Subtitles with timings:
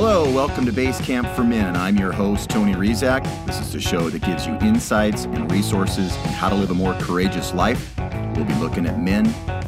[0.00, 1.74] Hello, welcome to Base Camp for Men.
[1.74, 3.24] I'm your host, Tony Rizak.
[3.46, 6.74] This is the show that gives you insights and resources on how to live a
[6.74, 7.96] more courageous life.
[8.36, 9.24] We'll be looking at men,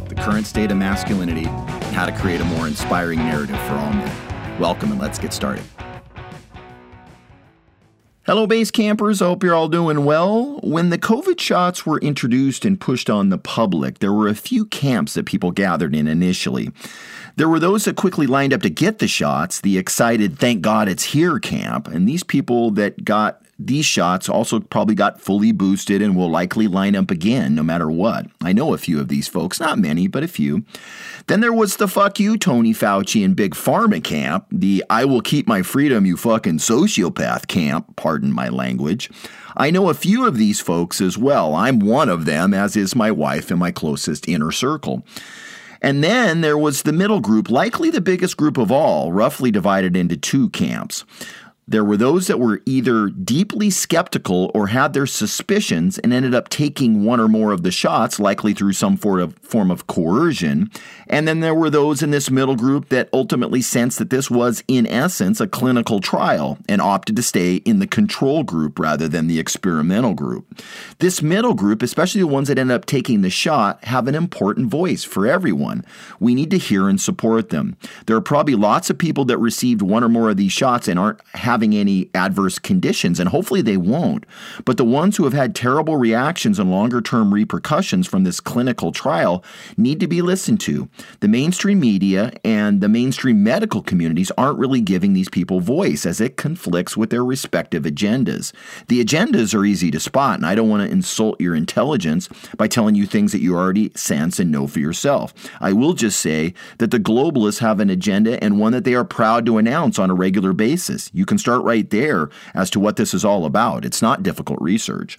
[0.07, 3.93] the current state of masculinity, and how to create a more inspiring narrative for all
[3.93, 4.61] men.
[4.61, 5.65] Welcome, and let's get started.
[8.31, 9.21] Hello, base campers.
[9.21, 10.61] I hope you're all doing well.
[10.63, 14.67] When the COVID shots were introduced and pushed on the public, there were a few
[14.67, 16.71] camps that people gathered in initially.
[17.35, 20.89] There were those that quickly lined up to get the shots, the excited, thank God
[20.89, 26.01] it's here camp, and these people that got these shots also probably got fully boosted
[26.01, 28.27] and will likely line up again no matter what.
[28.43, 30.65] I know a few of these folks, not many, but a few.
[31.27, 35.21] Then there was the fuck you, Tony Fauci and Big Pharma camp, the I will
[35.21, 39.11] keep my freedom, you fucking sociopath camp, pardon my language.
[39.57, 41.55] I know a few of these folks as well.
[41.55, 45.05] I'm one of them, as is my wife and my closest inner circle.
[45.83, 49.97] And then there was the middle group, likely the biggest group of all, roughly divided
[49.97, 51.05] into two camps.
[51.71, 56.49] There were those that were either deeply skeptical or had their suspicions and ended up
[56.49, 60.69] taking one or more of the shots, likely through some form of, coercion.
[61.07, 64.65] And then there were those in this middle group that ultimately sensed that this was,
[64.67, 69.29] in essence, a clinical trial and opted to stay in the control group rather than
[69.29, 70.61] the experimental group.
[70.99, 74.69] This middle group, especially the ones that end up taking the shot, have an important
[74.69, 75.85] voice for everyone.
[76.19, 77.77] We need to hear and support them.
[78.07, 80.99] There are probably lots of people that received one or more of these shots and
[80.99, 84.25] aren't having having any adverse conditions, and hopefully they won't.
[84.65, 88.93] But the ones who have had terrible reactions and longer term repercussions from this clinical
[88.93, 89.45] trial
[89.77, 90.89] need to be listened to.
[91.21, 96.19] The mainstream media and the mainstream medical communities aren't really giving these people voice as
[96.19, 98.55] it conflicts with their respective agendas.
[98.89, 102.69] The agendas are easy to spot, and I don't want to insult your intelligence by
[102.69, 105.35] telling you things that you already sense and know for yourself.
[105.61, 109.05] I will just say that the globalists have an agenda and one that they are
[109.05, 111.11] proud to announce on a regular basis.
[111.13, 113.85] You can start right there as to what this is all about.
[113.85, 115.19] It's not difficult research.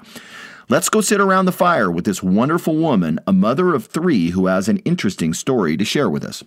[0.69, 4.45] Let's go sit around the fire with this wonderful woman, a mother of three, who
[4.45, 6.43] has an interesting story to share with us.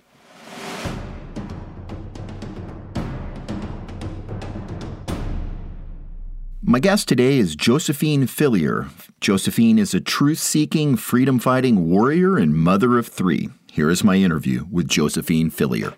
[6.62, 8.88] My guest today is Josephine Fillier.
[9.20, 13.50] Josephine is a truth seeking, freedom fighting warrior and mother of three.
[13.70, 15.94] Here is my interview with Josephine Fillier.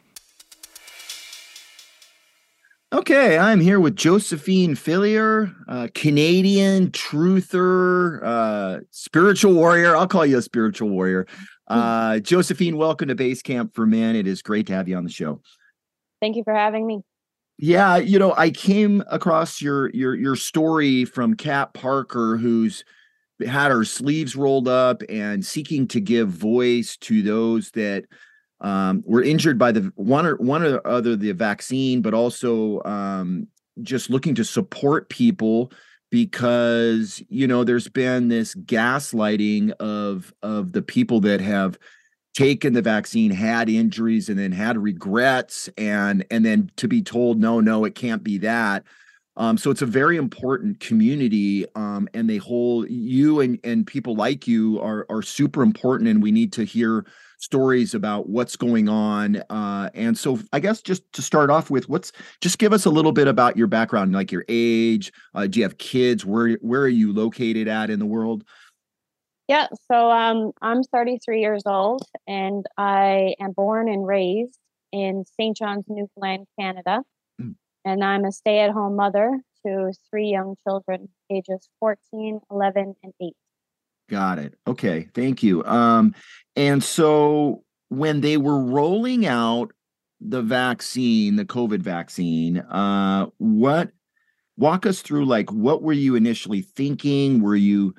[2.96, 9.94] Okay, I'm here with Josephine Fillier, uh, Canadian truther, uh, spiritual warrior.
[9.94, 11.26] I'll call you a spiritual warrior.
[11.68, 11.78] Hmm.
[11.78, 14.16] Uh, Josephine, welcome to Base Camp for Men.
[14.16, 15.42] It is great to have you on the show.
[16.22, 17.02] Thank you for having me.
[17.58, 22.82] Yeah, you know, I came across your your your story from Kat Parker, who's
[23.46, 28.06] had her sleeves rolled up and seeking to give voice to those that
[28.60, 33.48] um, were injured by the one or one or other the vaccine, but also um,
[33.82, 35.70] just looking to support people
[36.10, 41.78] because you know there's been this gaslighting of of the people that have
[42.34, 47.40] taken the vaccine had injuries and then had regrets and and then to be told
[47.40, 48.84] no no it can't be that
[49.36, 54.14] um, so it's a very important community, um, and they hold you and and people
[54.14, 57.04] like you are are super important, and we need to hear
[57.38, 59.36] stories about what's going on.
[59.50, 62.90] Uh, and so, I guess just to start off with, what's just give us a
[62.90, 65.12] little bit about your background, like your age.
[65.34, 66.24] Uh, do you have kids?
[66.24, 68.42] Where where are you located at in the world?
[69.48, 74.58] Yeah, so um, I'm 33 years old, and I am born and raised
[74.92, 75.56] in St.
[75.56, 77.02] John's, Newfoundland, Canada
[77.86, 83.12] and I'm a stay at home mother to three young children, ages 14, 11, and
[83.22, 83.32] 8.
[84.10, 84.54] Got it.
[84.66, 85.08] Okay.
[85.14, 85.64] Thank you.
[85.64, 86.14] Um,
[86.56, 89.72] and so when they were rolling out
[90.20, 93.90] the vaccine, the COVID vaccine, uh, what
[94.56, 97.40] walk us through like what were you initially thinking?
[97.40, 97.94] Were you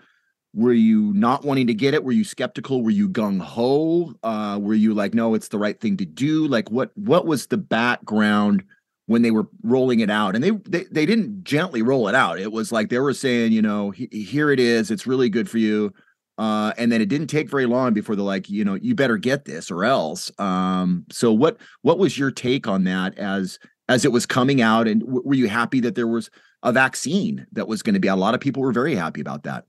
[0.53, 2.03] were you not wanting to get it?
[2.03, 2.81] Were you skeptical?
[2.81, 4.15] Were you gung ho?
[4.23, 6.47] Uh, were you like, no, it's the right thing to do?
[6.47, 8.63] Like what what was the background
[9.07, 12.39] when they were rolling it out and they, they they didn't gently roll it out.
[12.39, 15.57] It was like they were saying you know here it is it's really good for
[15.57, 15.93] you
[16.37, 19.17] uh, and then it didn't take very long before they're like you know you better
[19.17, 20.31] get this or else.
[20.39, 23.59] Um, so what what was your take on that as
[23.89, 26.29] as it was coming out and w- were you happy that there was
[26.63, 28.07] a vaccine that was going to be?
[28.07, 29.65] A lot of people were very happy about that.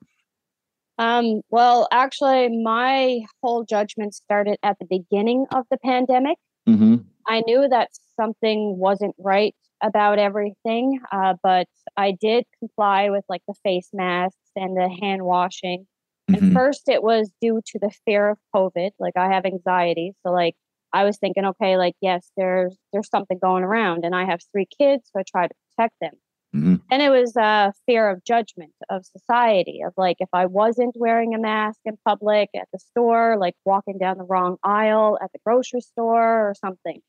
[0.99, 6.37] Um, well actually my whole judgment started at the beginning of the pandemic.
[6.69, 6.97] Mm-hmm.
[7.29, 11.67] I knew that something wasn't right about everything, uh, but
[11.97, 15.87] I did comply with like the face masks and the hand washing.
[16.31, 16.45] Mm-hmm.
[16.45, 18.91] And first, it was due to the fear of COVID.
[18.99, 20.55] Like I have anxiety, so like
[20.93, 24.67] I was thinking, okay, like yes, there's there's something going around, and I have three
[24.79, 26.15] kids, so I try to protect them.
[26.55, 26.77] Mm-hmm.
[26.91, 31.35] And it was a fear of judgment of society, of like if I wasn't wearing
[31.35, 35.39] a mask in public at the store, like walking down the wrong aisle at the
[35.45, 37.01] grocery store or something.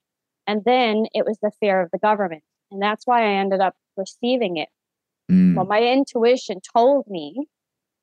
[0.50, 2.44] And then it was the fear of the government.
[2.72, 4.69] And that's why I ended up receiving it.
[5.31, 5.56] Mm.
[5.56, 7.48] Well, my intuition told me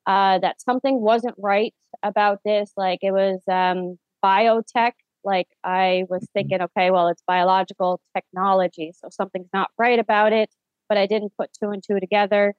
[0.05, 1.73] uh, that something wasn't right
[2.03, 2.71] about this.
[2.77, 4.93] Like it was um, biotech.
[5.23, 6.39] Like I was mm-hmm.
[6.39, 8.93] thinking, okay, well, it's biological technology.
[8.95, 10.49] So something's not right about it
[10.89, 12.53] but I didn't put two and two together.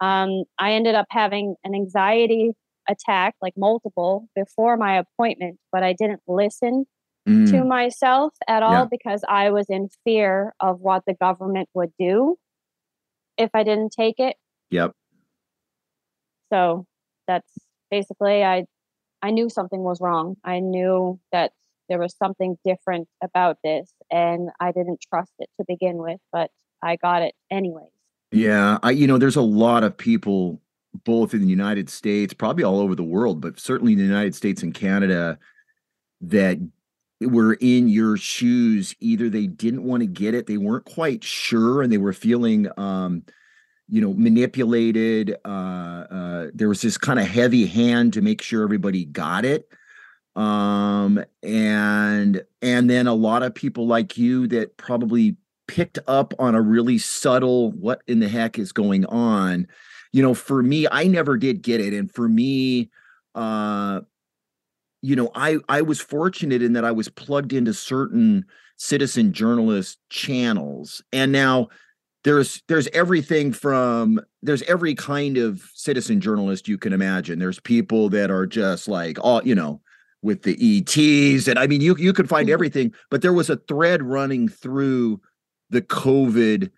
[0.00, 2.52] Um, I ended up having an anxiety
[2.88, 6.86] attack, like multiple, before my appointment, but I didn't listen
[7.28, 7.50] mm.
[7.50, 8.86] to myself at all yeah.
[8.90, 12.36] because I was in fear of what the government would do
[13.36, 14.36] if I didn't take it.
[14.70, 14.92] Yep.
[16.52, 16.86] So
[17.26, 17.52] that's
[17.90, 18.66] basically I
[19.22, 20.36] I knew something was wrong.
[20.44, 21.52] I knew that
[21.88, 26.50] there was something different about this and I didn't trust it to begin with, but
[26.82, 27.88] I got it anyways.
[28.32, 30.60] Yeah, I you know, there's a lot of people
[31.04, 34.34] both in the United States, probably all over the world, but certainly in the United
[34.34, 35.38] States and Canada
[36.20, 36.58] that
[37.20, 38.94] were in your shoes.
[39.00, 42.68] Either they didn't want to get it, they weren't quite sure, and they were feeling
[42.76, 43.22] um,
[43.88, 45.36] you know, manipulated.
[45.44, 45.48] Uh,
[46.10, 49.68] uh, there was this kind of heavy hand to make sure everybody got it
[50.36, 55.36] um and and then a lot of people like you that probably
[55.68, 59.66] picked up on a really subtle what in the heck is going on
[60.12, 62.90] you know for me i never did get it and for me
[63.36, 64.00] uh
[65.04, 68.44] you know i i was fortunate in that i was plugged into certain
[68.76, 71.68] citizen journalist channels and now
[72.24, 78.08] there's there's everything from there's every kind of citizen journalist you can imagine there's people
[78.08, 79.80] that are just like all you know
[80.22, 82.54] with the ETs and I mean you you could find mm-hmm.
[82.54, 85.20] everything but there was a thread running through
[85.68, 86.70] the COVID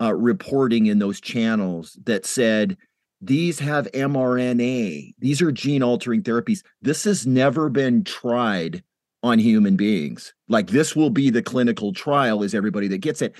[0.00, 2.76] uh, reporting in those channels that said
[3.22, 6.62] these have mRNA, these are gene altering therapies.
[6.82, 8.82] This has never been tried
[9.22, 10.34] on human beings.
[10.48, 13.36] Like this will be the clinical trial, is everybody that gets it.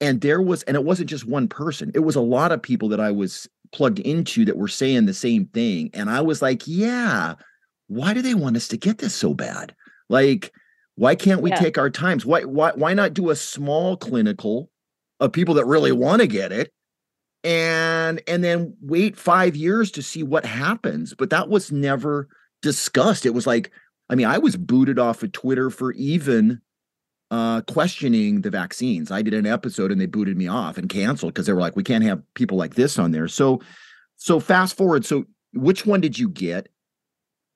[0.00, 2.90] And there was, and it wasn't just one person, it was a lot of people
[2.90, 5.88] that I was plugged into that were saying the same thing.
[5.94, 7.34] And I was like, yeah,
[7.86, 9.74] why do they want us to get this so bad?
[10.10, 10.52] Like,
[10.96, 11.56] why can't we yeah.
[11.56, 12.26] take our times?
[12.26, 14.68] Why why why not do a small clinical
[15.18, 15.96] of people that really mm.
[15.96, 16.73] want to get it
[17.44, 21.14] and and then wait 5 years to see what happens?
[21.14, 22.28] But that was never
[22.62, 23.26] discussed.
[23.26, 23.70] It was like
[24.10, 26.60] I mean, I was booted off of Twitter for even
[27.30, 29.10] uh, questioning the vaccines.
[29.10, 31.76] I did an episode and they booted me off and canceled because they were like,
[31.76, 33.28] we can't have people like this on there.
[33.28, 33.60] So,
[34.16, 35.04] so fast forward.
[35.04, 36.68] So, which one did you get?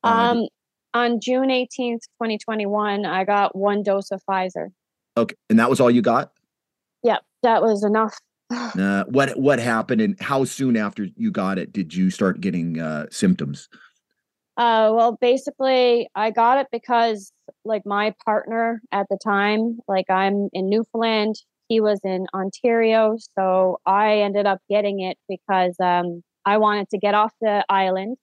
[0.03, 0.49] Uh, um,
[0.95, 4.69] on June 18th, 2021, I got one dose of Pfizer.
[5.17, 5.37] Okay.
[5.51, 6.33] And that was all you got?
[7.03, 7.23] Yep.
[7.43, 8.19] That was enough.
[8.51, 12.81] Uh, what what happened and how soon after you got it did you start getting
[12.81, 13.69] uh, symptoms?
[14.57, 17.33] Uh, well, basically, I got it because,
[17.65, 21.37] like, my partner at the time, like, I'm in Newfoundland,
[21.69, 26.99] he was in Ontario, so I ended up getting it because um, I wanted to
[26.99, 28.17] get off the island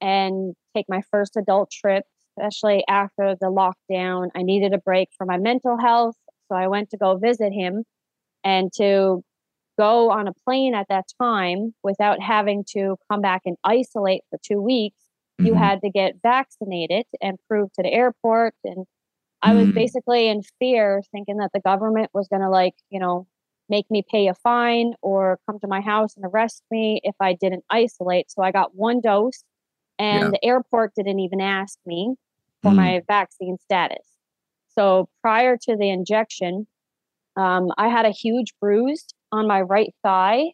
[0.00, 2.04] and take my first adult trip,
[2.38, 4.28] especially after the lockdown.
[4.34, 6.16] I needed a break for my mental health.
[6.48, 7.84] So I went to go visit him
[8.42, 9.22] and to
[9.78, 14.38] go on a plane at that time without having to come back and isolate for
[14.42, 14.98] two weeks.
[15.40, 15.46] Mm-hmm.
[15.46, 18.54] You had to get vaccinated and prove to the airport.
[18.64, 18.86] And
[19.42, 19.74] I was mm-hmm.
[19.74, 23.26] basically in fear, thinking that the government was going to, like, you know,
[23.68, 27.32] make me pay a fine or come to my house and arrest me if I
[27.32, 28.30] didn't isolate.
[28.30, 29.42] So I got one dose
[29.98, 30.30] and yeah.
[30.30, 32.14] the airport didn't even ask me
[32.62, 32.76] for mm.
[32.76, 34.06] my vaccine status.
[34.76, 36.66] So prior to the injection,
[37.36, 40.52] um, I had a huge bruise on my right thigh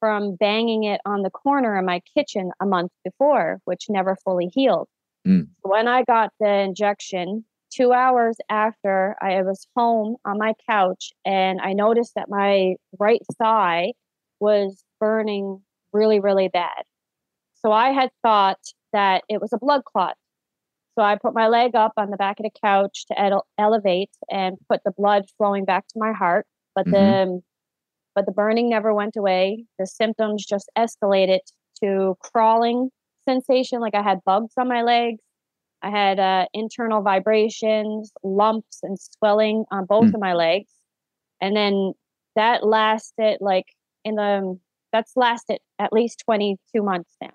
[0.00, 4.50] from banging it on the corner in my kitchen a month before, which never fully
[4.54, 4.88] healed.
[5.26, 5.48] Mm.
[5.62, 11.60] When I got the injection, two hours after I was home on my couch, and
[11.60, 13.92] I noticed that my right thigh
[14.40, 15.60] was burning
[15.92, 16.84] really, really bad.
[17.54, 18.60] So I had thought
[18.92, 20.16] that it was a blood clot.
[20.96, 24.10] So I put my leg up on the back of the couch to ele- elevate
[24.30, 26.92] and put the blood flowing back to my heart, but mm-hmm.
[26.92, 27.42] the
[28.18, 29.64] but the burning never went away.
[29.78, 31.38] The symptoms just escalated
[31.80, 32.90] to crawling
[33.28, 35.22] sensation, like I had bugs on my legs.
[35.82, 40.14] I had uh, internal vibrations, lumps, and swelling on both mm.
[40.14, 40.72] of my legs,
[41.40, 41.92] and then
[42.34, 43.66] that lasted like
[44.04, 44.58] in the
[44.92, 47.30] that's lasted at least 22 months now.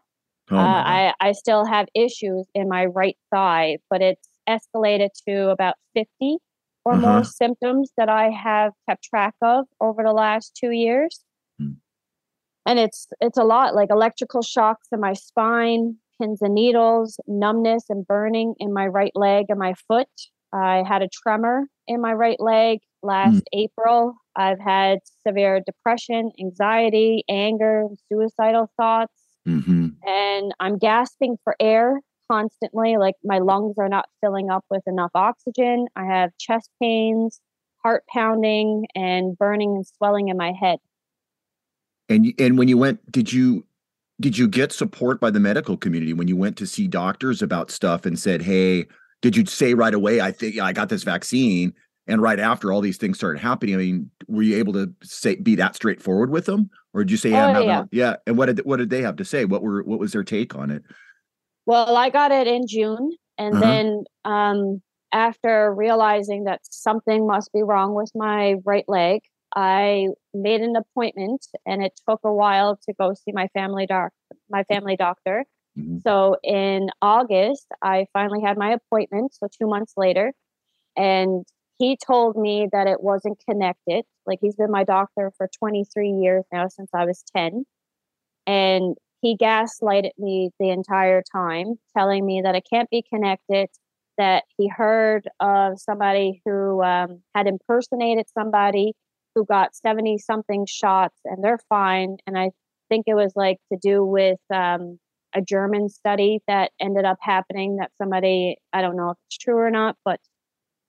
[0.51, 5.47] Oh uh, I, I still have issues in my right thigh, but it's escalated to
[5.51, 6.39] about 50
[6.85, 7.01] or uh-huh.
[7.01, 11.21] more symptoms that I have kept track of over the last two years.
[11.59, 11.73] Hmm.
[12.65, 17.85] And it's it's a lot like electrical shocks in my spine, pins and needles, numbness
[17.89, 20.07] and burning in my right leg and my foot.
[20.53, 23.43] I had a tremor in my right leg last mm.
[23.53, 24.15] April.
[24.35, 29.13] I've had severe depression, anxiety, anger, suicidal thoughts.
[29.47, 29.89] Mm-hmm.
[30.07, 31.99] And I'm gasping for air
[32.33, 32.97] constantly.
[32.97, 35.87] Like my lungs are not filling up with enough oxygen.
[35.95, 37.39] I have chest pains,
[37.83, 40.79] heart pounding, and burning and swelling in my head.
[42.09, 43.65] And and when you went, did you
[44.19, 47.71] did you get support by the medical community when you went to see doctors about
[47.71, 48.87] stuff and said, "Hey,
[49.21, 51.73] did you say right away, I think I got this vaccine?"
[52.05, 55.35] And right after all these things started happening, I mean, were you able to say
[55.35, 57.83] be that straightforward with them, or did you say, oh, "Yeah, oh, yeah.
[57.91, 58.15] yeah"?
[58.27, 59.45] And what did what did they have to say?
[59.45, 60.83] What were what was their take on it?
[61.65, 63.61] Well, I got it in June, and uh-huh.
[63.61, 69.21] then um, after realizing that something must be wrong with my right leg,
[69.55, 74.11] I made an appointment, and it took a while to go see my family doc,
[74.49, 75.45] my family doctor.
[75.77, 75.99] Mm-hmm.
[75.99, 79.33] So in August, I finally had my appointment.
[79.33, 80.33] So two months later,
[80.95, 81.45] and
[81.79, 84.05] he told me that it wasn't connected.
[84.25, 87.65] Like he's been my doctor for 23 years now since I was 10.
[88.45, 93.69] And he gaslighted me the entire time, telling me that it can't be connected,
[94.17, 98.93] that he heard of somebody who um, had impersonated somebody
[99.33, 102.17] who got 70 something shots and they're fine.
[102.27, 102.51] And I
[102.89, 104.99] think it was like to do with um,
[105.33, 109.57] a German study that ended up happening that somebody, I don't know if it's true
[109.57, 110.19] or not, but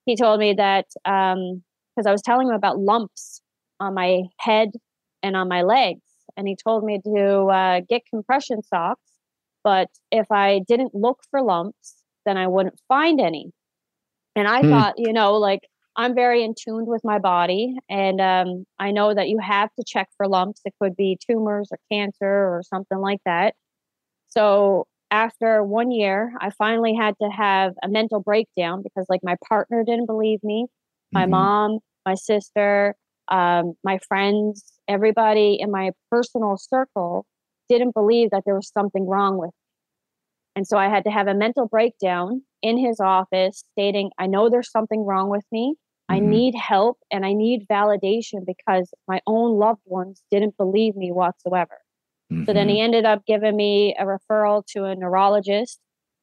[0.07, 3.41] he told me that because um, I was telling him about lumps
[3.79, 4.73] on my head
[5.23, 6.01] and on my legs
[6.37, 9.01] and he told me to uh, get compression socks.
[9.63, 11.95] But if I didn't look for lumps,
[12.27, 13.53] then I wouldn't find any.
[14.37, 14.71] And I hmm.
[14.71, 15.61] thought, you know, like
[15.97, 19.85] I'm very in tune with my body, and um, I know that you have to
[19.87, 20.61] check for lumps.
[20.65, 23.55] It could be tumors or cancer or something like that.
[24.27, 29.37] So after one year, I finally had to have a mental breakdown because, like, my
[29.49, 30.67] partner didn't believe me,
[31.13, 31.31] my mm-hmm.
[31.31, 32.97] mom, my sister,
[33.29, 37.27] um, my friends, everybody in my personal circle
[37.69, 39.75] didn't believe that there was something wrong with me.
[40.57, 44.49] And so I had to have a mental breakdown in his office stating, I know
[44.49, 45.75] there's something wrong with me.
[46.11, 46.15] Mm-hmm.
[46.15, 51.11] I need help and I need validation because my own loved ones didn't believe me
[51.11, 51.79] whatsoever.
[52.33, 52.45] Mm-hmm.
[52.45, 52.85] So then he mm-hmm.
[52.85, 55.81] ended up giving me a referral to a neurologist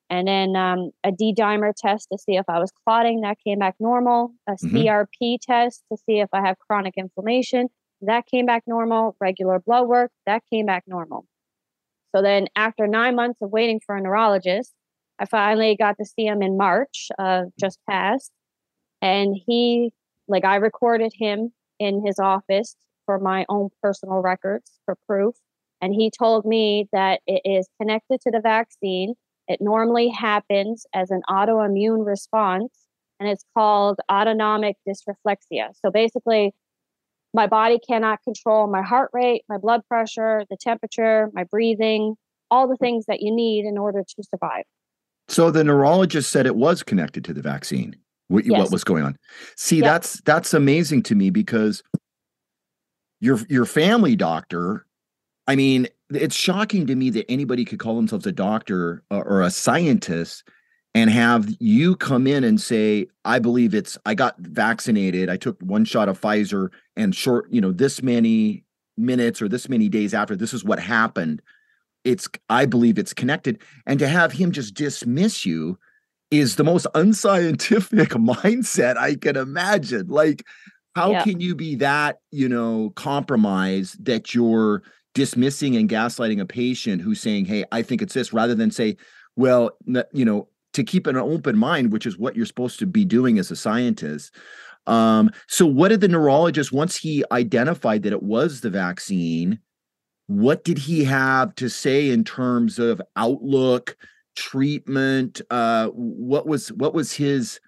[0.10, 3.22] and then um, a D dimer test to see if I was clotting.
[3.22, 4.34] That came back normal.
[4.48, 4.75] A mm-hmm.
[4.75, 7.70] CRP test to see if I have chronic inflammation.
[8.01, 9.15] That came back normal.
[9.20, 10.12] Regular blood work.
[10.25, 11.25] That came back normal.
[12.15, 14.74] So then, after nine months of waiting for a neurologist,
[15.20, 18.31] I finally got to see him in March, uh, just passed.
[19.01, 19.91] And he,
[20.27, 25.36] like, I recorded him in his office for my own personal records for proof.
[25.81, 29.15] And he told me that it is connected to the vaccine
[29.51, 32.88] it normally happens as an autoimmune response,
[33.20, 35.72] and it's called autonomic dysreflexia.
[35.84, 36.53] So basically,
[37.34, 42.16] my body cannot control my heart rate, my blood pressure, the temperature, my breathing,
[42.50, 44.64] all the things that you need in order to survive.
[45.28, 47.96] So the neurologist said it was connected to the vaccine.
[48.28, 48.60] What, yes.
[48.60, 49.18] what was going on?
[49.56, 51.84] See, that's that's amazing to me because
[53.20, 54.86] your your family doctor,
[55.48, 59.52] I mean, it's shocking to me that anybody could call themselves a doctor or a
[59.52, 60.44] scientist
[60.93, 65.60] and have you come in and say i believe it's i got vaccinated i took
[65.62, 68.63] one shot of pfizer and short you know this many
[68.98, 71.41] minutes or this many days after this is what happened
[72.03, 75.77] it's i believe it's connected and to have him just dismiss you
[76.29, 80.45] is the most unscientific mindset i can imagine like
[80.95, 81.24] how yeah.
[81.24, 84.83] can you be that you know compromised that you're
[85.13, 88.98] dismissing and gaslighting a patient who's saying, "Hey, I think it's this," rather than say,
[89.36, 89.77] "Well,
[90.13, 93.38] you know." To keep an open mind, which is what you're supposed to be doing
[93.40, 94.34] as a scientist.
[94.88, 99.60] Um, so, what did the neurologist, once he identified that it was the vaccine,
[100.28, 103.98] what did he have to say in terms of outlook,
[104.36, 105.42] treatment?
[105.50, 107.60] Uh, what was what was his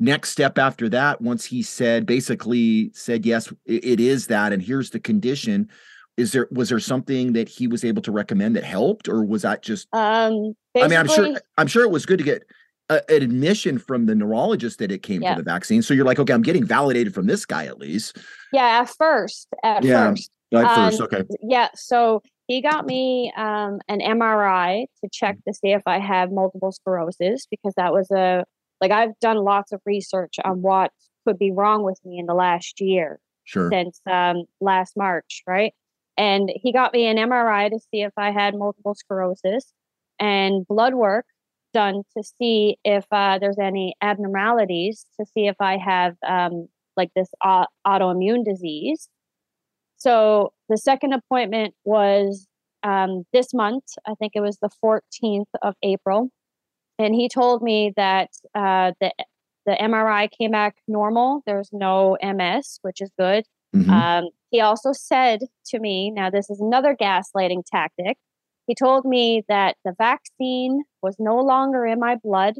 [0.00, 1.20] next step after that?
[1.20, 5.68] Once he said, basically said, yes, it is that, and here's the condition
[6.16, 9.42] is there was there something that he was able to recommend that helped or was
[9.42, 12.44] that just um i mean i'm sure i'm sure it was good to get
[12.88, 15.34] a, an admission from the neurologist that it came yeah.
[15.34, 18.18] from the vaccine so you're like okay i'm getting validated from this guy at least
[18.52, 23.32] yeah at first at yeah, first at um, first okay yeah so he got me
[23.36, 28.10] um, an mri to check to see if i have multiple sclerosis because that was
[28.10, 28.44] a
[28.80, 30.92] like i've done lots of research on what
[31.26, 33.18] could be wrong with me in the last year.
[33.44, 33.70] Sure.
[33.70, 35.72] Since um, last March, right?
[36.16, 39.72] And he got me an MRI to see if I had multiple sclerosis
[40.18, 41.26] and blood work
[41.72, 47.10] done to see if uh, there's any abnormalities, to see if I have um, like
[47.14, 49.08] this uh, autoimmune disease.
[49.96, 52.46] So the second appointment was
[52.82, 53.84] um, this month.
[54.06, 56.30] I think it was the 14th of April,
[56.98, 59.12] and he told me that uh, the
[59.66, 61.42] the MRI came back normal.
[61.44, 63.44] There's no MS, which is good.
[63.74, 63.90] Mm-hmm.
[63.90, 68.16] Um, he also said to me, now this is another gaslighting tactic.
[68.66, 72.54] He told me that the vaccine was no longer in my blood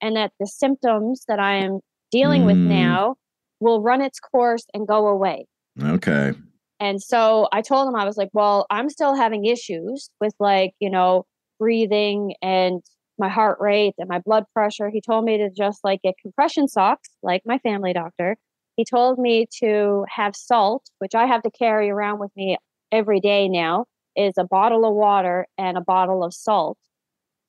[0.00, 2.46] and that the symptoms that I am dealing mm.
[2.46, 3.16] with now
[3.60, 5.46] will run its course and go away.
[5.82, 6.32] Okay.
[6.80, 10.72] And so I told him, I was like, well, I'm still having issues with like,
[10.80, 11.24] you know,
[11.58, 12.82] breathing and
[13.18, 14.90] my heart rate and my blood pressure.
[14.90, 18.36] He told me to just like get compression socks, like my family doctor.
[18.76, 22.56] He told me to have salt, which I have to carry around with me
[22.90, 26.78] every day now, is a bottle of water and a bottle of salt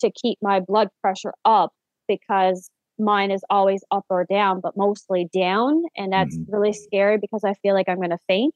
[0.01, 1.71] to keep my blood pressure up
[2.07, 5.83] because mine is always up or down, but mostly down.
[5.95, 6.53] And that's mm-hmm.
[6.53, 8.55] really scary because I feel like I'm going to faint.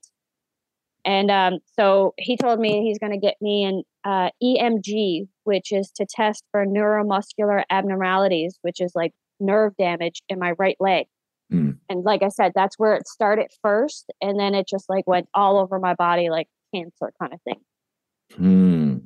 [1.05, 5.71] And um, so he told me he's going to get me an uh, EMG, which
[5.71, 11.05] is to test for neuromuscular abnormalities, which is like nerve damage in my right leg.
[11.51, 11.77] Mm.
[11.89, 14.11] And like I said, that's where it started first.
[14.21, 17.59] And then it just like went all over my body, like cancer kind of thing.
[18.33, 19.01] Mm.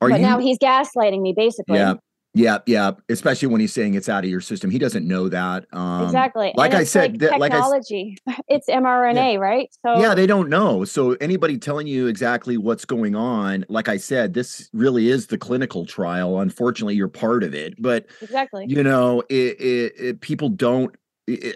[0.00, 1.78] Are but you, now he's gaslighting me basically.
[1.78, 1.94] Yeah.
[2.36, 2.90] Yeah, yeah.
[3.08, 5.66] Especially when he's saying it's out of your system, he doesn't know that.
[5.72, 6.52] Um, exactly.
[6.56, 8.18] Like I said, like technology.
[8.26, 9.38] Like I, it's mRNA, yeah.
[9.38, 9.68] right?
[9.86, 10.84] So yeah, they don't know.
[10.84, 15.38] So anybody telling you exactly what's going on, like I said, this really is the
[15.38, 16.40] clinical trial.
[16.40, 20.92] Unfortunately, you're part of it, but exactly, you know, it, it, it people don't.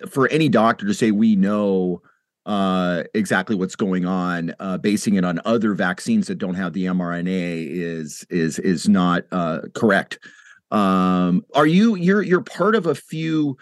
[0.09, 2.01] for any doctor to say we know
[2.49, 6.87] uh, exactly what's going on, uh, basing it on other vaccines that don't have the
[6.87, 10.19] mRNA is is is not uh, correct.
[10.71, 13.59] Um, are you you're you're part of a few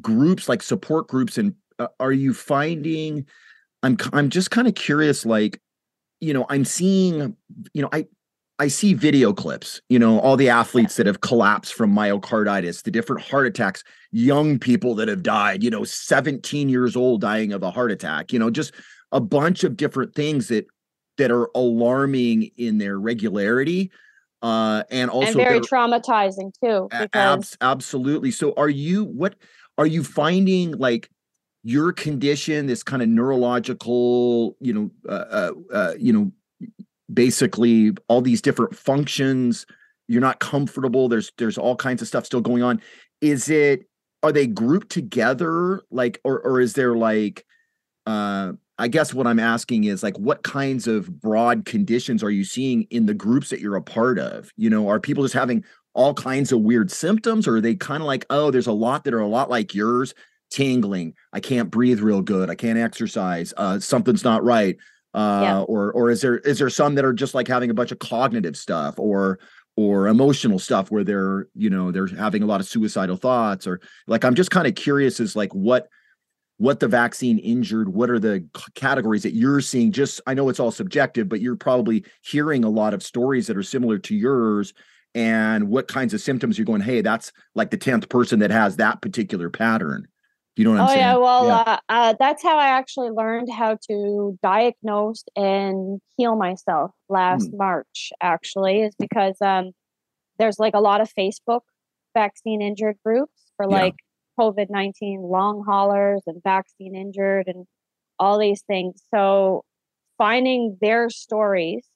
[0.00, 3.26] groups like support groups, and uh, are you finding?
[3.82, 5.60] I'm I'm just kind of curious, like
[6.20, 7.36] you know, I'm seeing
[7.74, 8.06] you know I
[8.58, 12.90] I see video clips, you know, all the athletes that have collapsed from myocarditis, the
[12.90, 17.62] different heart attacks, young people that have died, you know, 17 years old dying of
[17.62, 18.72] a heart attack, you know, just
[19.10, 20.66] a bunch of different things that
[21.18, 23.90] that are alarming in their regularity
[24.42, 26.88] uh, and also and very traumatizing too.
[26.90, 27.56] Because...
[27.60, 28.30] absolutely.
[28.30, 29.36] So, are you what
[29.78, 31.08] are you finding like
[31.62, 36.32] your condition, this kind of neurological, you know, uh, uh, uh, you know,
[37.12, 39.66] basically all these different functions.
[40.08, 41.08] You're not comfortable.
[41.08, 42.80] There's there's all kinds of stuff still going on.
[43.20, 43.86] Is it?
[44.22, 45.82] Are they grouped together?
[45.90, 47.44] Like, or or is there like?
[48.06, 52.42] uh I guess what I'm asking is like, what kinds of broad conditions are you
[52.42, 54.50] seeing in the groups that you're a part of?
[54.56, 58.02] You know, are people just having all kinds of weird symptoms, or are they kind
[58.02, 60.14] of like, oh, there's a lot that are a lot like yours,
[60.50, 64.76] tingling, I can't breathe real good, I can't exercise, uh, something's not right,
[65.14, 65.60] uh, yeah.
[65.60, 67.98] or or is there is there some that are just like having a bunch of
[67.98, 69.38] cognitive stuff, or
[69.76, 73.80] or emotional stuff where they're you know they're having a lot of suicidal thoughts, or
[74.06, 75.88] like I'm just kind of curious as like what
[76.62, 80.60] what the vaccine injured what are the categories that you're seeing just i know it's
[80.60, 84.72] all subjective but you're probably hearing a lot of stories that are similar to yours
[85.14, 88.76] and what kinds of symptoms you're going hey that's like the 10th person that has
[88.76, 90.06] that particular pattern
[90.56, 91.62] you know what i'm oh, saying yeah well yeah.
[91.66, 97.56] Uh, uh, that's how i actually learned how to diagnose and heal myself last hmm.
[97.56, 99.70] march actually is because um
[100.38, 101.60] there's like a lot of facebook
[102.14, 103.94] vaccine injured groups for like
[104.38, 107.66] COVID 19 long haulers and vaccine injured and
[108.18, 109.02] all these things.
[109.12, 109.64] So
[110.18, 111.86] finding their stories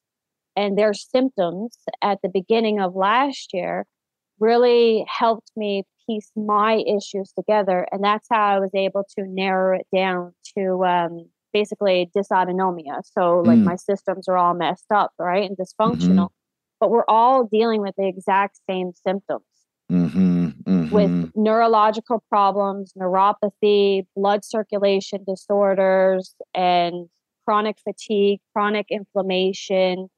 [0.55, 3.87] and their symptoms at the beginning of last year
[4.39, 7.87] really helped me piece my issues together.
[7.93, 13.03] And that's how I was able to narrow it down to um, basically dysautonomia.
[13.05, 13.65] So, like, mm.
[13.65, 15.49] my systems are all messed up, right?
[15.49, 15.83] And mm-hmm.
[15.83, 16.15] dysfunctional.
[16.15, 16.79] Mm-hmm.
[16.81, 19.45] But we're all dealing with the exact same symptoms.
[19.91, 20.93] Mm-hmm, mm-hmm.
[20.93, 27.09] with neurological problems, neuropathy, blood circulation disorders, and
[27.45, 30.09] chronic fatigue, chronic inflammation.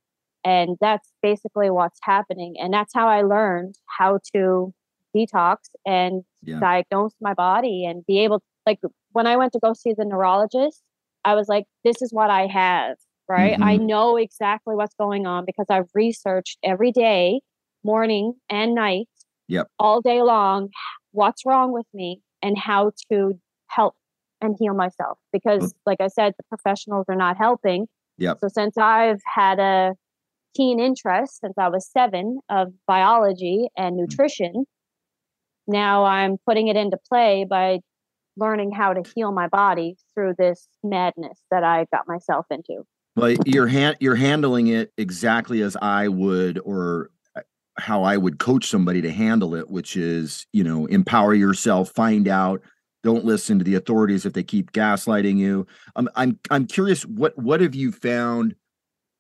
[0.42, 2.54] And that's basically what's happening.
[2.58, 4.72] And that's how I learned how to
[5.14, 6.60] detox and yeah.
[6.60, 8.80] diagnose my body and be able, to, like,
[9.12, 10.82] when I went to go see the neurologist,
[11.24, 12.96] I was like, this is what I have,
[13.28, 13.54] right?
[13.54, 13.64] Mm-hmm.
[13.64, 17.40] I know exactly what's going on because I've researched every day,
[17.84, 19.08] morning and night
[19.46, 19.68] yep.
[19.78, 20.68] all day long
[21.12, 23.94] what's wrong with me and how to help
[24.40, 27.86] and heal myself because, like I said, the professionals are not helping.
[28.18, 28.38] Yep.
[28.40, 29.94] So since I've had a
[30.56, 34.00] keen interest since I was seven of biology and mm.
[34.00, 34.64] nutrition,
[35.68, 37.80] now I'm putting it into play by
[38.36, 42.84] learning how to heal my body through this madness that I got myself into.
[43.16, 43.68] Well, you're
[44.00, 47.40] you're handling it exactly as I would, or uh,
[47.76, 52.28] how I would coach somebody to handle it, which is you know empower yourself, find
[52.28, 52.62] out,
[53.02, 55.66] don't listen to the authorities if they keep gaslighting you.
[55.96, 58.54] I'm I'm I'm curious what what have you found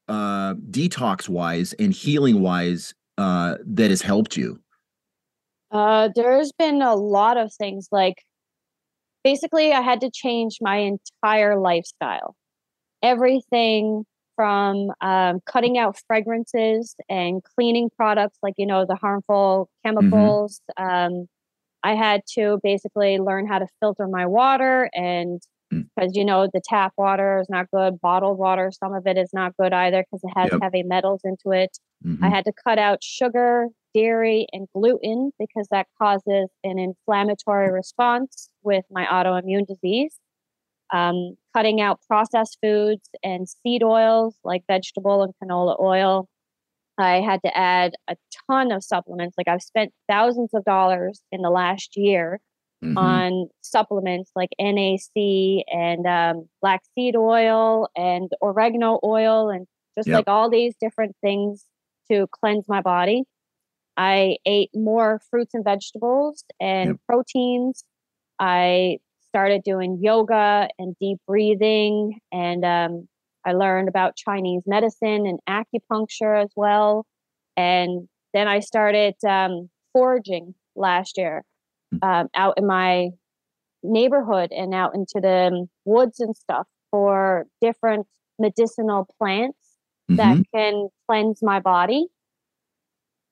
[0.08, 4.60] uh, detox wise and healing wise uh, that has helped you?
[5.70, 8.22] Uh, there's been a lot of things like
[9.22, 12.34] basically I had to change my entire lifestyle
[13.02, 14.04] everything
[14.36, 19.88] from um, cutting out fragrances and cleaning products like you know the harmful mm-hmm.
[19.88, 21.16] chemicals mm-hmm.
[21.16, 21.26] um,
[21.82, 26.16] i had to basically learn how to filter my water and because mm.
[26.16, 29.56] you know the tap water is not good bottled water some of it is not
[29.58, 30.62] good either because it has yep.
[30.62, 32.22] heavy metals into it mm-hmm.
[32.24, 38.50] i had to cut out sugar dairy and gluten because that causes an inflammatory response
[38.62, 40.18] with my autoimmune disease
[40.92, 46.28] um, cutting out processed foods and seed oils like vegetable and canola oil.
[46.98, 48.16] I had to add a
[48.50, 49.36] ton of supplements.
[49.38, 52.40] Like I've spent thousands of dollars in the last year
[52.84, 52.96] mm-hmm.
[52.98, 60.16] on supplements like NAC and um, black seed oil and oregano oil and just yep.
[60.16, 61.64] like all these different things
[62.10, 63.24] to cleanse my body.
[63.96, 66.96] I ate more fruits and vegetables and yep.
[67.06, 67.84] proteins.
[68.38, 73.06] I started doing yoga and deep breathing and um,
[73.44, 77.04] i learned about chinese medicine and acupuncture as well
[77.58, 81.44] and then i started um, foraging last year.
[82.02, 83.10] Um, out in my
[83.82, 88.06] neighborhood and out into the um, woods and stuff for different
[88.38, 89.58] medicinal plants
[90.10, 90.16] mm-hmm.
[90.16, 92.06] that can cleanse my body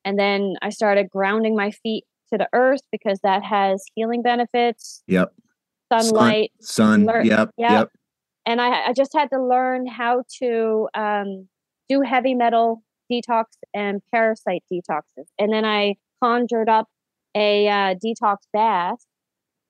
[0.04, 5.02] and then i started grounding my feet to the earth because that has healing benefits
[5.06, 5.32] yep
[5.92, 7.00] sunlight, sun.
[7.00, 7.06] sun.
[7.06, 7.90] Learn, yep, yep, yep.
[8.44, 11.48] And I, I just had to learn how to um,
[11.88, 15.26] do heavy metal detox and parasite detoxes.
[15.38, 16.88] And then I conjured up
[17.36, 18.98] a uh, detox bath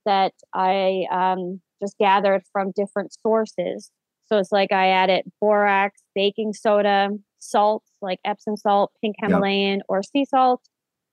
[0.04, 3.90] that I um, just gathered from different sources.
[4.26, 9.86] So it's like I added borax, baking soda, salts like Epsom salt, pink Himalayan, yep.
[9.88, 10.62] or sea salt,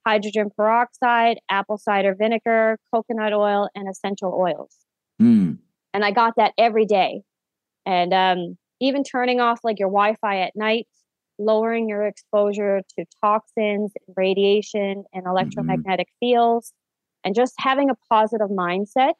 [0.06, 4.76] hydrogen peroxide, apple cider vinegar, coconut oil, and essential oils.
[5.20, 5.58] Mm.
[5.92, 7.22] And I got that every day.
[7.86, 10.86] And um, even turning off like your Wi Fi at night,
[11.38, 15.28] lowering your exposure to toxins, radiation, and mm-hmm.
[15.28, 16.26] electromagnetic mm-hmm.
[16.26, 16.72] fields,
[17.24, 19.14] and just having a positive mindset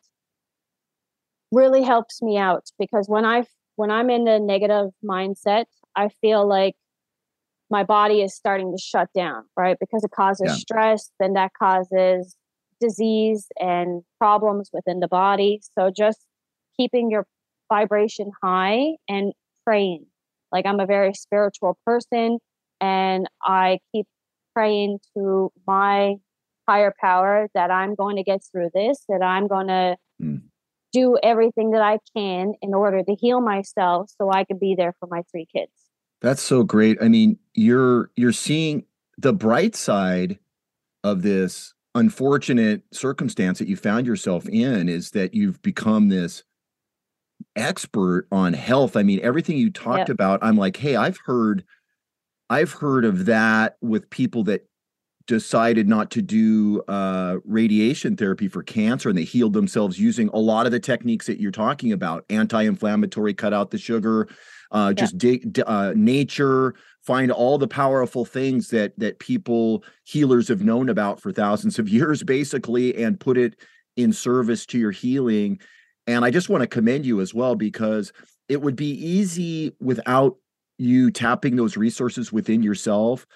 [1.51, 3.45] really helps me out because when I
[3.77, 5.65] when I'm in the negative mindset,
[5.97, 6.75] I feel like
[7.71, 9.77] my body is starting to shut down, right?
[9.81, 10.55] Because it causes yeah.
[10.55, 12.37] stress, then that causes
[12.81, 15.61] disease and problems within the body.
[15.77, 16.21] So just
[16.77, 17.27] keeping your
[17.73, 19.33] vibration high and
[19.65, 20.07] praying.
[20.55, 22.39] Like I'm a very spiritual person
[22.81, 24.07] and I keep
[24.55, 26.15] praying to my
[26.69, 30.43] higher power that I'm going to get through this, that I'm going to mm.
[30.93, 34.95] do everything that I can in order to heal myself so I can be there
[35.01, 35.73] for my three kids.
[36.23, 36.99] That's so great.
[37.03, 38.85] I mean, you're you're seeing
[39.19, 40.39] the bright side
[41.03, 46.45] of this unfortunate circumstance that you found yourself in is that you've become this
[47.57, 48.97] expert on health.
[48.97, 50.11] I mean, everything you talked yep.
[50.11, 51.65] about, I'm like, hey, I've heard
[52.51, 54.67] I've heard of that with people that
[55.27, 60.39] decided not to do uh, radiation therapy for cancer and they healed themselves using a
[60.39, 64.29] lot of the techniques that you're talking about anti-inflammatory cut out the sugar
[64.73, 65.65] uh, just yeah.
[65.67, 71.33] uh, nature find all the powerful things that that people healers have known about for
[71.33, 73.57] thousands of years basically and put it
[73.97, 75.59] in service to your healing
[76.07, 78.13] and i just want to commend you as well because
[78.49, 80.37] it would be easy without
[80.79, 83.27] you tapping those resources within yourself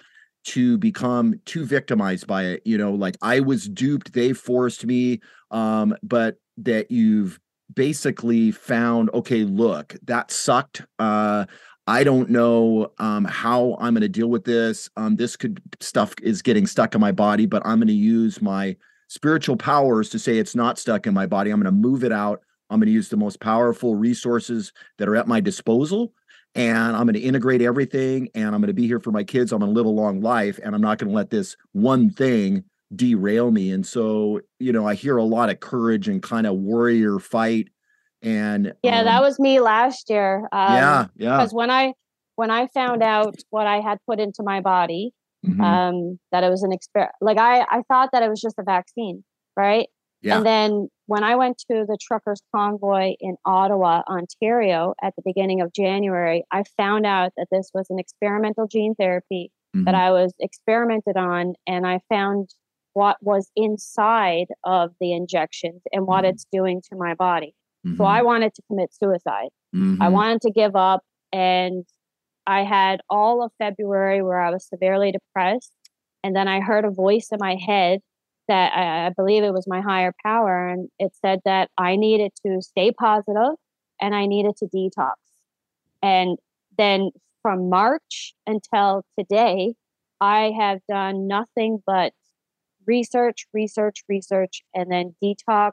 [0.45, 5.21] to become too victimized by it you know like i was duped they forced me
[5.51, 7.39] um but that you've
[7.75, 11.45] basically found okay look that sucked uh
[11.89, 14.91] I don't know um, how I'm going to deal with this.
[14.99, 18.43] Um, this could stuff is getting stuck in my body, but I'm going to use
[18.43, 18.77] my
[19.09, 21.51] spiritual powers to say it's not stuck in my body.
[21.51, 22.43] I'm going to move it out.
[22.71, 26.13] I'm going to use the most powerful resources that are at my disposal,
[26.55, 28.29] and I'm going to integrate everything.
[28.35, 29.53] And I'm going to be here for my kids.
[29.53, 32.11] I'm going to live a long life, and I'm not going to let this one
[32.11, 33.71] thing derail me.
[33.71, 37.69] And so, you know, I hear a lot of courage and kind of warrior fight
[38.23, 40.49] And yeah, um, that was me last year.
[40.53, 41.37] Um, yeah, yeah.
[41.37, 41.93] Because when I
[42.37, 45.13] when I found out what I had put into my body,
[45.47, 45.61] mm-hmm.
[45.61, 47.15] um, that it was an experiment.
[47.21, 49.25] Like I I thought that it was just a vaccine,
[49.57, 49.89] right?
[50.23, 50.39] Yeah.
[50.39, 55.63] And then when I went to the truckers convoy in Ottawa, Ontario at the beginning
[55.63, 59.85] of January, I found out that this was an experimental gene therapy mm-hmm.
[59.85, 62.51] that I was experimented on and I found
[62.93, 66.35] what was inside of the injections and what mm-hmm.
[66.35, 67.55] it's doing to my body.
[67.87, 67.97] Mm-hmm.
[67.97, 69.49] So I wanted to commit suicide.
[69.73, 70.13] I mm-hmm.
[70.13, 71.01] wanted to give up
[71.33, 71.87] and
[72.47, 75.73] I had all of February where I was severely depressed
[76.23, 78.01] and then I heard a voice in my head
[78.49, 82.33] that I, I believe it was my higher power, and it said that I needed
[82.47, 83.57] to stay positive
[84.01, 85.15] and I needed to detox.
[86.03, 86.39] And
[86.77, 87.11] then
[87.43, 89.75] from March until today,
[90.21, 92.13] I have done nothing but
[92.87, 95.73] research, research, research, and then detox.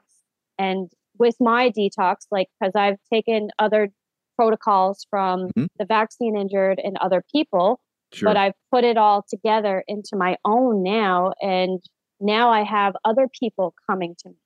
[0.58, 3.88] And with my detox, like, because I've taken other
[4.36, 5.66] protocols from mm-hmm.
[5.78, 7.80] the vaccine injured and other people,
[8.12, 8.28] sure.
[8.28, 11.32] but I've put it all together into my own now.
[11.40, 11.80] And
[12.20, 14.36] now I have other people coming to me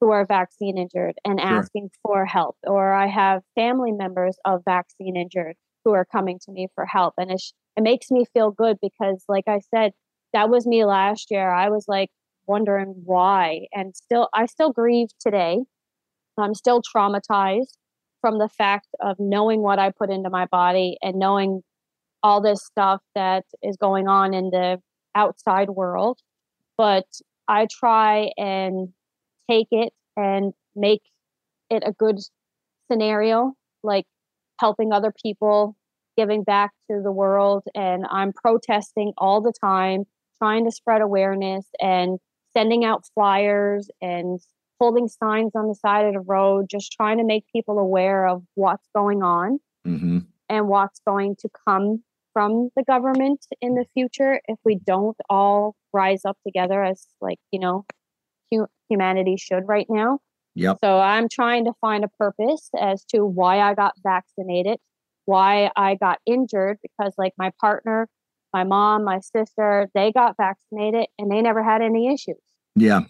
[0.00, 1.48] who are vaccine injured and sure.
[1.48, 6.52] asking for help, or I have family members of vaccine injured who are coming to
[6.52, 7.14] me for help.
[7.16, 7.42] And it,
[7.76, 9.92] it makes me feel good because, like I said,
[10.32, 11.52] that was me last year.
[11.52, 12.10] I was like
[12.46, 15.60] wondering why, and still, I still grieve today.
[16.36, 17.76] I'm still traumatized
[18.20, 21.62] from the fact of knowing what I put into my body and knowing
[22.22, 24.80] all this stuff that is going on in the
[25.14, 26.18] outside world
[26.76, 27.06] but
[27.48, 28.88] I try and
[29.50, 31.02] take it and make
[31.70, 32.18] it a good
[32.90, 34.06] scenario, like
[34.58, 35.76] helping other people,
[36.16, 37.64] giving back to the world.
[37.74, 40.04] And I'm protesting all the time,
[40.38, 42.18] trying to spread awareness and
[42.56, 44.40] sending out flyers and
[44.80, 48.42] holding signs on the side of the road, just trying to make people aware of
[48.54, 50.18] what's going on mm-hmm.
[50.48, 52.02] and what's going to come
[52.34, 57.38] from the government in the future if we don't all rise up together as like
[57.50, 57.86] you know
[58.50, 60.18] hu- humanity should right now.
[60.56, 60.78] Yep.
[60.82, 64.78] So i'm trying to find a purpose as to why i got vaccinated
[65.24, 68.08] why i got injured because like my partner
[68.52, 72.36] my mom my sister they got vaccinated and they never had any issues.
[72.76, 73.02] Yeah.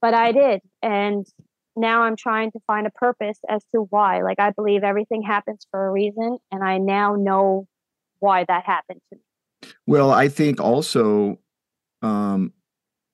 [0.00, 1.26] But i did and
[1.74, 4.22] now i'm trying to find a purpose as to why.
[4.22, 7.66] Like i believe everything happens for a reason and i now know
[8.20, 9.72] why that happened to me.
[9.86, 11.38] Well, I think also,
[12.02, 12.52] um,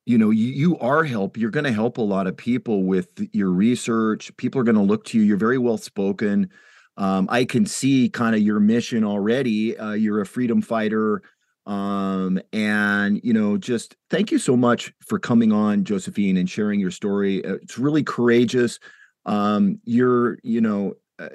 [0.04, 1.36] you know, you, you are help.
[1.36, 4.36] You're going to help a lot of people with your research.
[4.36, 5.24] People are going to look to you.
[5.24, 6.50] You're very well spoken.
[6.96, 9.78] Um, I can see kind of your mission already.
[9.78, 11.22] Uh, you're a freedom fighter.
[11.64, 16.80] Um, and, you know, just thank you so much for coming on, Josephine, and sharing
[16.80, 17.44] your story.
[17.44, 18.80] Uh, it's really courageous.
[19.24, 21.28] Um, you're, you know, uh,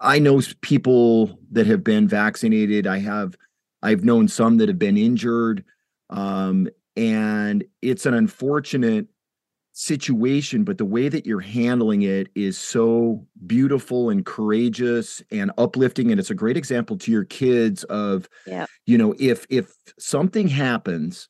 [0.00, 2.86] I know people that have been vaccinated.
[2.86, 3.36] I have,
[3.82, 5.64] I've known some that have been injured,
[6.08, 9.06] um, and it's an unfortunate
[9.72, 10.64] situation.
[10.64, 16.20] But the way that you're handling it is so beautiful and courageous and uplifting, and
[16.20, 18.66] it's a great example to your kids of, yeah.
[18.86, 21.29] you know, if if something happens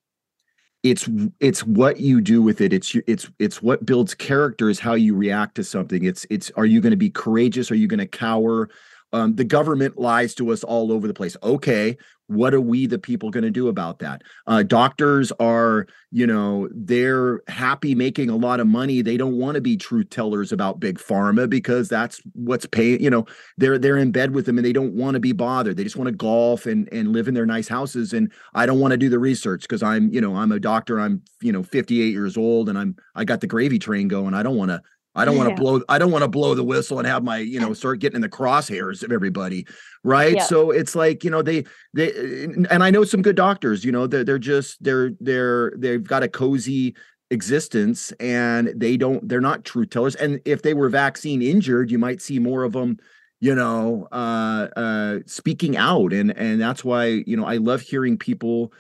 [0.83, 1.09] it's
[1.41, 2.73] it's what you do with it.
[2.73, 6.05] It's it's it's what builds character is how you react to something.
[6.05, 7.71] It's it's are you going to be courageous?
[7.71, 8.69] Are you going to cower?
[9.13, 11.37] Um, the government lies to us all over the place.
[11.43, 11.99] Okay
[12.31, 14.23] what are we the people going to do about that?
[14.47, 19.03] Uh, doctors are you know they're happy making a lot of money.
[19.03, 23.11] They don't want to be truth tellers about big pharma because that's what's paying you
[23.11, 23.27] know
[23.59, 25.77] they're they're in bed with them and they don't want to be bothered.
[25.77, 28.81] They just want to golf and and live in their nice houses and i don't
[28.81, 31.01] want to do the research because i'm you know i'm a doctor.
[31.01, 34.35] I'm you know 58 years old and i'm i got the gravy train going.
[34.35, 34.81] I don't want to
[35.21, 35.61] I don't want to yeah.
[35.61, 38.17] blow I don't want to blow the whistle and have my, you know, start getting
[38.17, 39.67] in the crosshairs of everybody.
[40.03, 40.37] Right.
[40.37, 40.43] Yeah.
[40.45, 44.07] So it's like, you know, they they and I know some good doctors, you know,
[44.07, 46.97] they're they're just they're they're they've got a cozy
[47.31, 50.17] existence and they don't they're not truth tellers.
[50.17, 52.99] And if they were vaccine injured, you might see more of them
[53.43, 58.19] you know uh uh speaking out and and that's why you know i love hearing
[58.19, 58.71] people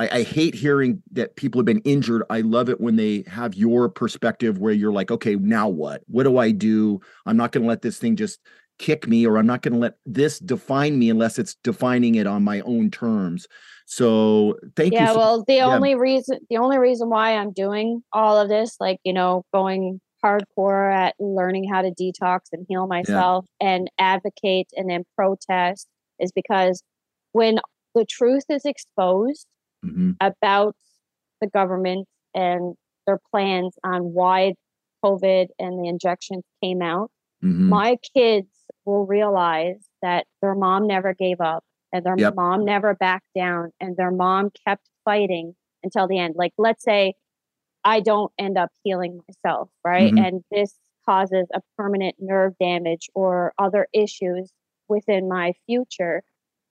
[0.00, 2.22] I, I, hate hearing that people have been injured.
[2.30, 6.02] I love it when they have your perspective where you're like, okay, now what?
[6.06, 7.00] What do I do?
[7.26, 8.40] I'm not going to let this thing just
[8.78, 12.26] kick me, or I'm not going to let this define me unless it's defining it
[12.26, 13.46] on my own terms.
[13.84, 15.06] So thank yeah, you.
[15.08, 15.66] Yeah, well, the yeah.
[15.66, 20.00] only reason the only reason why I'm doing all of this, like you know, going
[20.24, 23.68] hardcore at learning how to detox and heal myself yeah.
[23.68, 25.86] and advocate and then protest,
[26.18, 26.82] is because
[27.32, 27.60] when
[27.94, 29.46] the truth is exposed
[29.84, 30.12] mm-hmm.
[30.20, 30.76] about
[31.40, 32.74] the government and
[33.06, 34.54] their plans on why
[35.04, 37.10] COVID and the injections came out.
[37.42, 37.68] mm-hmm.
[37.68, 38.48] my kids
[38.84, 42.34] will realize that their mom never gave up and their yep.
[42.34, 46.34] mom never backed down and their mom kept fighting until the end.
[46.36, 47.14] Like, let's say
[47.84, 50.12] I don't end up healing myself, right?
[50.12, 50.24] Mm-hmm.
[50.24, 50.74] And this
[51.06, 54.52] causes a permanent nerve damage or other issues
[54.88, 56.22] within my future.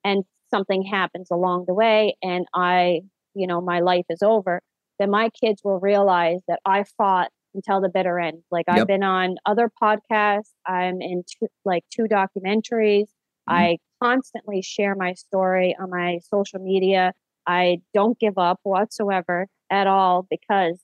[0.04, 3.02] And something happens along the way and I,
[3.34, 4.62] you know, my life is over,
[5.00, 8.44] then my kids will realize that I fought until the bitter end.
[8.52, 8.80] Like yep.
[8.80, 13.08] I've been on other podcasts, I'm in two, like two documentaries.
[13.50, 13.54] Mm-hmm.
[13.54, 17.14] I constantly share my story on my social media.
[17.48, 20.80] I don't give up whatsoever at all because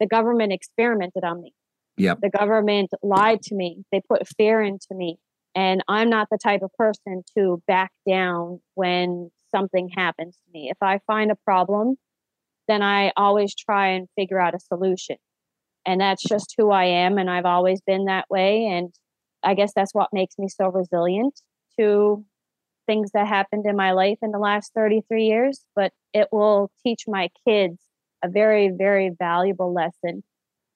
[0.00, 1.54] the government experimented on me.
[1.96, 2.20] Yep.
[2.22, 3.84] The government lied to me.
[3.92, 5.18] They put fear into me.
[5.54, 10.70] And I'm not the type of person to back down when something happens to me.
[10.70, 11.96] If I find a problem,
[12.68, 15.16] then I always try and figure out a solution.
[15.84, 17.18] And that's just who I am.
[17.18, 18.66] And I've always been that way.
[18.66, 18.94] And
[19.42, 21.40] I guess that's what makes me so resilient
[21.78, 22.24] to
[22.86, 25.64] things that happened in my life in the last 33 years.
[25.74, 27.78] But it will teach my kids
[28.22, 30.22] a very, very valuable lesson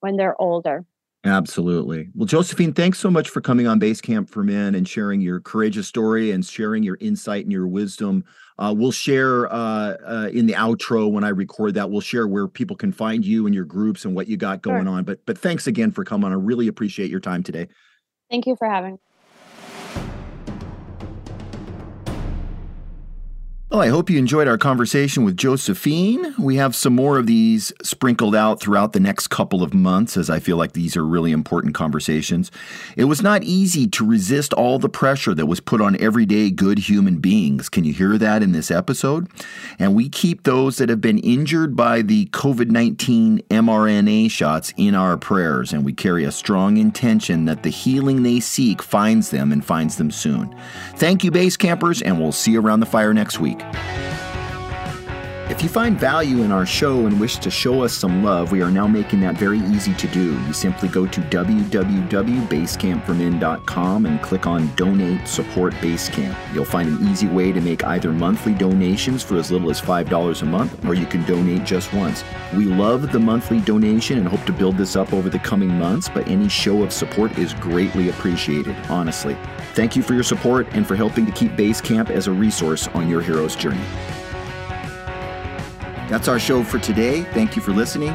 [0.00, 0.84] when they're older.
[1.24, 2.10] Absolutely.
[2.14, 5.88] Well, Josephine, thanks so much for coming on Basecamp for Men and sharing your courageous
[5.88, 8.24] story and sharing your insight and your wisdom.
[8.58, 11.90] Uh, we'll share uh, uh, in the outro when I record that.
[11.90, 14.84] We'll share where people can find you and your groups and what you got going
[14.84, 14.92] sure.
[14.92, 15.04] on.
[15.04, 16.30] But but thanks again for coming.
[16.30, 17.68] I really appreciate your time today.
[18.30, 18.98] Thank you for having.
[23.74, 26.32] Well, I hope you enjoyed our conversation with Josephine.
[26.38, 30.30] We have some more of these sprinkled out throughout the next couple of months, as
[30.30, 32.52] I feel like these are really important conversations.
[32.96, 36.78] It was not easy to resist all the pressure that was put on everyday good
[36.78, 37.68] human beings.
[37.68, 39.26] Can you hear that in this episode?
[39.80, 44.94] And we keep those that have been injured by the COVID 19 mRNA shots in
[44.94, 49.50] our prayers, and we carry a strong intention that the healing they seek finds them
[49.50, 50.54] and finds them soon.
[50.94, 53.63] Thank you, base campers, and we'll see you around the fire next week.
[53.72, 54.23] Thank you.
[55.50, 58.62] If you find value in our show and wish to show us some love, we
[58.62, 60.32] are now making that very easy to do.
[60.46, 66.34] You simply go to www.basecampformen.com and click on Donate Support Basecamp.
[66.54, 70.40] You'll find an easy way to make either monthly donations for as little as $5
[70.40, 72.24] a month, or you can donate just once.
[72.56, 76.08] We love the monthly donation and hope to build this up over the coming months,
[76.08, 79.36] but any show of support is greatly appreciated, honestly.
[79.74, 83.10] Thank you for your support and for helping to keep Basecamp as a resource on
[83.10, 83.84] your hero's journey.
[86.08, 87.22] That's our show for today.
[87.22, 88.12] Thank you for listening.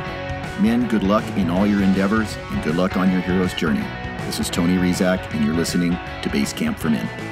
[0.62, 3.86] Men, good luck in all your endeavors and good luck on your hero's journey.
[4.26, 7.29] This is Tony Rizak, and you're listening to Basecamp for Men.